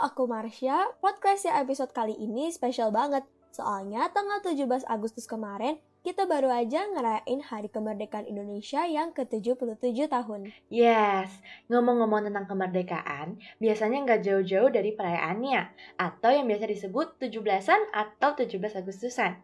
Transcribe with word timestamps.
aku 0.00 0.24
Marsha. 0.24 0.96
Podcast 1.04 1.44
ya 1.44 1.60
episode 1.60 1.92
kali 1.92 2.16
ini 2.16 2.48
spesial 2.48 2.88
banget. 2.88 3.20
Soalnya 3.52 4.08
tanggal 4.08 4.40
17 4.40 4.88
Agustus 4.88 5.28
kemarin, 5.28 5.76
kita 6.00 6.24
baru 6.24 6.48
aja 6.48 6.88
ngerayain 6.88 7.44
Hari 7.44 7.68
Kemerdekaan 7.68 8.24
Indonesia 8.24 8.88
yang 8.88 9.12
ke-77 9.12 10.08
tahun. 10.08 10.56
Yes, 10.72 11.28
ngomong-ngomong 11.68 12.32
tentang 12.32 12.48
kemerdekaan, 12.48 13.36
biasanya 13.60 14.08
nggak 14.08 14.20
jauh-jauh 14.24 14.72
dari 14.72 14.96
perayaannya, 14.96 15.68
atau 16.00 16.30
yang 16.32 16.48
biasa 16.48 16.64
disebut 16.64 17.20
17-an 17.20 17.92
atau 17.92 18.32
17 18.32 18.56
Agustusan. 18.56 19.36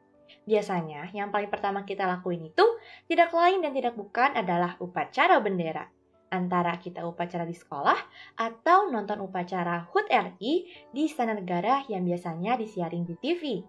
Biasanya, 0.48 1.12
yang 1.12 1.28
paling 1.28 1.52
pertama 1.52 1.84
kita 1.84 2.08
lakuin 2.08 2.48
itu 2.48 2.64
tidak 3.12 3.28
lain 3.36 3.60
dan 3.60 3.76
tidak 3.76 3.92
bukan 3.92 4.32
adalah 4.32 4.80
upacara 4.80 5.36
bendera 5.44 5.92
antara 6.36 6.76
kita 6.76 7.00
upacara 7.08 7.48
di 7.48 7.56
sekolah 7.56 7.96
atau 8.36 8.92
nonton 8.92 9.24
upacara 9.24 9.88
HUT 9.88 10.06
RI 10.12 10.68
di 10.92 11.08
Istana 11.08 11.32
Negara 11.32 11.82
yang 11.88 12.04
biasanya 12.04 12.60
disiarin 12.60 13.08
di 13.08 13.16
TV. 13.16 13.64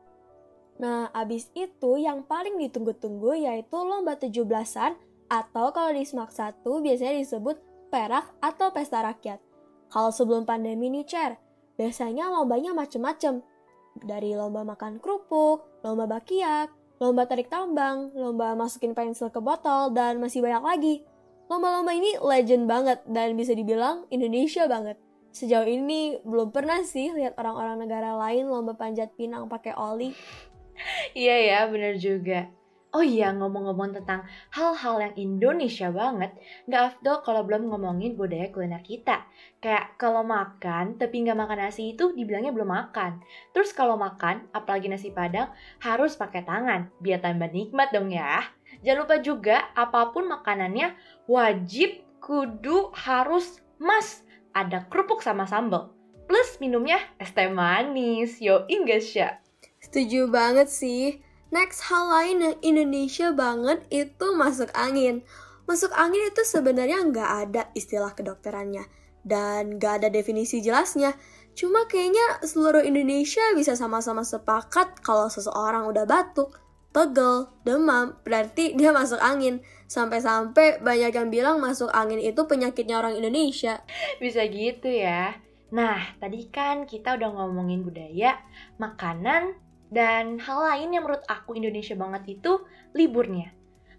Nah, 0.77 1.09
abis 1.15 1.49
itu 1.55 1.97
yang 1.97 2.27
paling 2.27 2.59
ditunggu-tunggu 2.59 3.33
yaitu 3.33 3.79
lomba 3.79 4.19
17-an 4.19 4.99
atau 5.27 5.73
kalau 5.73 5.91
di 5.95 6.03
SMAK 6.05 6.31
1 6.61 6.85
biasanya 6.85 7.15
disebut 7.17 7.57
perak 7.89 8.29
atau 8.43 8.69
pesta 8.69 9.01
rakyat. 9.01 9.39
Kalau 9.87 10.11
sebelum 10.11 10.43
pandemi 10.43 10.91
nih, 10.91 11.07
Cer, 11.07 11.31
biasanya 11.79 12.27
lombanya 12.29 12.75
macem-macem. 12.75 13.39
Dari 13.97 14.35
lomba 14.37 14.61
makan 14.61 15.01
kerupuk, 15.01 15.81
lomba 15.81 16.05
bakiak, 16.05 16.69
lomba 17.01 17.25
tarik 17.25 17.49
tambang, 17.49 18.13
lomba 18.13 18.53
masukin 18.53 18.93
pensil 18.93 19.33
ke 19.33 19.41
botol, 19.41 19.89
dan 19.95 20.21
masih 20.21 20.43
banyak 20.43 20.63
lagi. 20.63 20.95
Lomba-lomba 21.47 21.95
ini 21.95 22.19
legend 22.19 22.67
banget 22.67 22.99
dan 23.07 23.39
bisa 23.39 23.55
dibilang 23.55 24.03
Indonesia 24.11 24.67
banget. 24.67 24.99
Sejauh 25.31 25.63
ini 25.63 26.19
belum 26.27 26.51
pernah 26.51 26.83
sih 26.83 27.15
lihat 27.15 27.39
orang-orang 27.39 27.87
negara 27.87 28.19
lain 28.19 28.51
lomba 28.51 28.75
panjat 28.75 29.15
pinang 29.15 29.47
pakai 29.47 29.75
oli. 29.75 30.11
Iya 31.17 31.35
ya, 31.41 31.59
bener 31.73 31.97
juga. 31.97 32.53
Oh 32.95 33.03
iya, 33.03 33.35
ngomong-ngomong 33.35 33.99
tentang 33.99 34.23
hal-hal 34.55 34.95
yang 35.03 35.13
Indonesia 35.19 35.91
banget, 35.91 36.31
nggak 36.71 36.83
afdol 36.95 37.19
kalau 37.19 37.43
belum 37.43 37.67
ngomongin 37.67 38.15
budaya 38.15 38.47
kuliner 38.47 38.79
kita. 38.79 39.27
Kayak 39.59 39.99
kalau 39.99 40.23
makan, 40.23 40.95
tapi 40.95 41.27
nggak 41.27 41.35
makan 41.35 41.67
nasi 41.67 41.91
itu 41.91 42.15
dibilangnya 42.15 42.55
belum 42.55 42.71
makan. 42.71 43.19
Terus 43.51 43.75
kalau 43.75 43.99
makan, 43.99 44.47
apalagi 44.55 44.87
nasi 44.87 45.11
padang, 45.11 45.51
harus 45.83 46.15
pakai 46.15 46.47
tangan, 46.47 46.87
biar 47.03 47.19
tambah 47.19 47.51
nikmat 47.51 47.91
dong 47.91 48.07
ya. 48.07 48.47
Jangan 48.87 49.03
lupa 49.03 49.15
juga, 49.19 49.57
apa 49.75 50.15
pun 50.15 50.31
makanannya, 50.31 50.95
wajib, 51.27 52.07
kudu, 52.23 52.95
harus, 52.95 53.59
mas, 53.83 54.23
ada 54.55 54.87
kerupuk 54.87 55.19
sama 55.19 55.43
sambal. 55.43 55.91
Plus 56.23 56.55
minumnya 56.63 57.03
es 57.19 57.35
teh 57.35 57.51
manis, 57.51 58.39
yo 58.39 58.63
inggris 58.71 59.11
ya. 59.11 59.43
Setuju 59.83 60.31
banget 60.31 60.71
sih. 60.71 61.26
Next 61.47 61.87
hal 61.87 62.11
lain 62.11 62.43
yang 62.43 62.55
Indonesia 62.59 63.31
banget 63.31 63.87
itu 63.87 64.35
masuk 64.35 64.67
angin. 64.75 65.23
Masuk 65.63 65.91
angin 65.95 66.27
itu 66.27 66.43
sebenarnya 66.43 67.03
nggak 67.07 67.31
ada 67.47 67.61
istilah 67.71 68.11
kedokterannya 68.11 68.87
dan 69.23 69.79
nggak 69.79 70.03
ada 70.03 70.07
definisi 70.11 70.59
jelasnya. 70.59 71.15
Cuma 71.55 71.87
kayaknya 71.87 72.43
seluruh 72.43 72.83
Indonesia 72.83 73.43
bisa 73.55 73.75
sama-sama 73.75 74.23
sepakat 74.27 75.03
kalau 75.03 75.27
seseorang 75.27 75.87
udah 75.87 76.03
batuk, 76.07 76.55
pegel, 76.95 77.51
demam, 77.63 78.15
berarti 78.23 78.71
dia 78.79 78.95
masuk 78.95 79.19
angin. 79.19 79.63
Sampai-sampai 79.87 80.83
banyak 80.83 81.15
yang 81.15 81.27
bilang 81.31 81.63
masuk 81.63 81.87
angin 81.95 82.19
itu 82.19 82.43
penyakitnya 82.43 82.99
orang 82.99 83.15
Indonesia. 83.15 83.83
Bisa 84.19 84.43
gitu 84.47 84.91
ya. 84.91 85.39
Nah, 85.67 86.15
tadi 86.19 86.47
kan 86.47 86.87
kita 86.87 87.19
udah 87.19 87.27
ngomongin 87.27 87.83
budaya, 87.83 88.39
makanan, 88.79 89.55
dan 89.87 90.39
hal 90.39 90.59
lain 90.63 90.95
yang 90.95 91.03
menurut 91.07 91.23
aku 91.27 91.55
Indonesia 91.55 91.95
banget 91.95 92.39
itu 92.39 92.63
liburnya. 92.91 93.55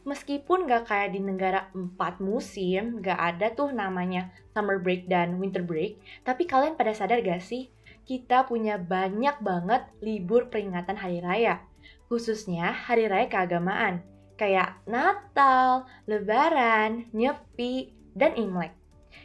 Meskipun 0.08 0.64
gak 0.64 0.88
kayak 0.88 1.12
di 1.12 1.20
negara 1.20 1.68
empat 1.76 2.20
musim, 2.24 3.04
gak 3.04 3.18
ada 3.18 3.52
tuh 3.52 3.76
namanya 3.76 4.32
summer 4.56 4.80
break 4.80 5.04
dan 5.04 5.36
winter 5.36 5.60
break, 5.60 6.00
tapi 6.24 6.48
kalian 6.48 6.80
pada 6.80 6.96
sadar 6.96 7.20
gak 7.20 7.44
sih? 7.44 7.68
Kita 8.08 8.48
punya 8.48 8.80
banyak 8.80 9.44
banget 9.44 9.84
libur 10.00 10.48
peringatan 10.48 10.96
hari 10.96 11.20
raya, 11.20 11.60
khususnya 12.08 12.72
hari 12.72 13.04
raya 13.04 13.28
keagamaan, 13.28 14.00
kayak 14.40 14.80
Natal, 14.88 15.84
Lebaran, 16.08 17.12
Nyepi, 17.12 17.92
dan 18.16 18.32
Imlek. 18.32 18.72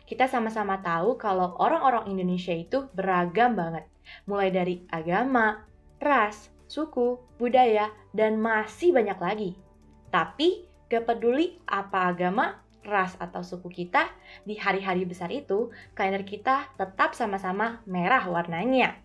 Kita 0.03 0.27
sama-sama 0.27 0.83
tahu 0.83 1.15
kalau 1.15 1.55
orang-orang 1.63 2.11
Indonesia 2.11 2.51
itu 2.51 2.91
beragam 2.91 3.55
banget, 3.55 3.87
mulai 4.27 4.51
dari 4.51 4.83
agama, 4.91 5.63
ras, 6.03 6.51
suku, 6.67 7.19
budaya, 7.37 7.91
dan 8.15 8.39
masih 8.39 8.93
banyak 8.93 9.19
lagi. 9.19 9.51
Tapi, 10.13 10.65
gak 10.89 11.09
peduli 11.09 11.57
apa 11.65 12.13
agama, 12.13 12.61
ras, 12.85 13.15
atau 13.17 13.41
suku 13.41 13.69
kita, 13.71 14.11
di 14.43 14.59
hari-hari 14.59 15.07
besar 15.07 15.31
itu, 15.31 15.71
kalender 15.97 16.27
kita 16.27 16.69
tetap 16.75 17.15
sama-sama 17.15 17.81
merah 17.87 18.23
warnanya. 18.27 18.99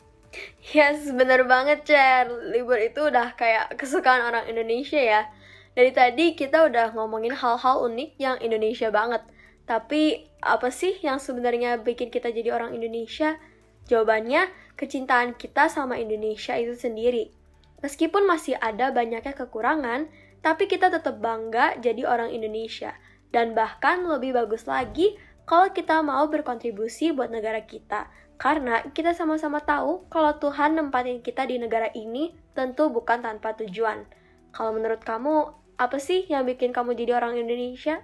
Yes, 0.77 1.09
bener 1.09 1.49
banget, 1.49 1.89
Cer. 1.89 2.29
Libur 2.53 2.77
itu 2.77 3.09
udah 3.09 3.33
kayak 3.33 3.81
kesukaan 3.81 4.21
orang 4.29 4.45
Indonesia 4.45 5.01
ya. 5.01 5.33
Dari 5.73 5.95
tadi 5.95 6.37
kita 6.37 6.69
udah 6.69 6.93
ngomongin 6.93 7.33
hal-hal 7.33 7.87
unik 7.89 8.11
yang 8.21 8.37
Indonesia 8.45 8.93
banget. 8.93 9.25
Tapi, 9.65 10.29
apa 10.45 10.69
sih 10.69 10.97
yang 11.01 11.17
sebenarnya 11.21 11.81
bikin 11.81 12.13
kita 12.13 12.29
jadi 12.29 12.53
orang 12.53 12.77
Indonesia? 12.77 13.41
Jawabannya, 13.89 14.53
kecintaan 14.77 15.39
kita 15.41 15.73
sama 15.73 15.97
Indonesia 15.97 16.53
itu 16.61 16.77
sendiri. 16.77 17.33
Meskipun 17.79 18.27
masih 18.27 18.59
ada 18.59 18.91
banyaknya 18.91 19.35
kekurangan, 19.35 20.11
tapi 20.43 20.67
kita 20.67 20.91
tetap 20.91 21.23
bangga 21.23 21.79
jadi 21.79 22.07
orang 22.07 22.35
Indonesia. 22.35 22.95
Dan 23.31 23.53
bahkan 23.53 24.03
lebih 24.07 24.35
bagus 24.35 24.67
lagi 24.67 25.15
kalau 25.47 25.71
kita 25.71 26.03
mau 26.03 26.27
berkontribusi 26.27 27.15
buat 27.15 27.31
negara 27.31 27.63
kita. 27.63 28.11
Karena 28.39 28.87
kita 28.95 29.19
sama-sama 29.19 29.59
tahu 29.59 30.07
kalau 30.07 30.39
Tuhan 30.39 30.79
nempatin 30.79 31.23
kita 31.23 31.43
di 31.47 31.59
negara 31.59 31.91
ini 31.91 32.35
tentu 32.55 32.87
bukan 32.87 33.23
tanpa 33.23 33.59
tujuan. 33.59 34.07
Kalau 34.55 34.71
menurut 34.71 35.03
kamu, 35.03 35.51
apa 35.75 35.99
sih 35.99 36.27
yang 36.31 36.47
bikin 36.47 36.71
kamu 36.71 36.95
jadi 36.95 37.19
orang 37.19 37.35
Indonesia? 37.35 38.03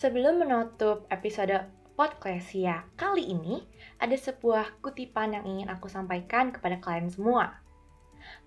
Sebelum 0.00 0.42
menutup 0.42 1.06
episode 1.12 1.68
podcast 1.94 2.56
ya 2.56 2.88
kali 2.96 3.30
ini, 3.30 3.60
ada 4.00 4.16
sebuah 4.16 4.80
kutipan 4.80 5.36
yang 5.36 5.44
ingin 5.44 5.68
aku 5.68 5.92
sampaikan 5.92 6.50
kepada 6.50 6.80
kalian 6.80 7.12
semua. 7.12 7.59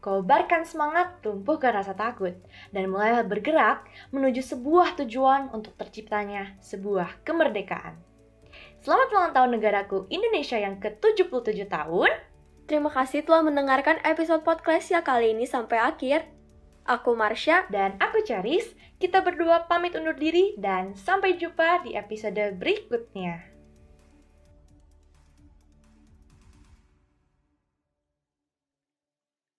Kobarkan 0.04 0.68
semangat, 0.68 1.24
tumpuhkan 1.24 1.76
rasa 1.76 1.96
takut, 1.96 2.36
dan 2.76 2.92
mulailah 2.92 3.24
bergerak 3.24 3.88
menuju 4.12 4.44
sebuah 4.44 5.00
tujuan 5.04 5.54
untuk 5.56 5.76
terciptanya 5.80 6.60
sebuah 6.60 7.24
kemerdekaan. 7.24 7.96
Selamat 8.84 9.08
ulang 9.16 9.32
tahun 9.32 9.52
negaraku 9.56 10.12
Indonesia 10.12 10.60
yang 10.60 10.76
ke-77 10.84 11.72
tahun. 11.72 12.12
Terima 12.68 12.92
kasih 12.92 13.24
telah 13.24 13.44
mendengarkan 13.44 14.00
episode 14.04 14.44
podcast 14.44 14.92
ya 14.92 15.00
kali 15.00 15.32
ini 15.32 15.48
sampai 15.48 15.80
akhir. 15.80 16.28
Aku 16.84 17.16
Marsha 17.16 17.64
dan 17.72 17.96
aku 18.04 18.28
Charis. 18.28 18.76
Kita 19.00 19.24
berdua 19.24 19.72
pamit 19.72 19.96
undur 19.96 20.16
diri 20.16 20.56
dan 20.60 20.96
sampai 21.00 21.40
jumpa 21.40 21.88
di 21.88 21.96
episode 21.96 22.60
berikutnya. 22.60 23.53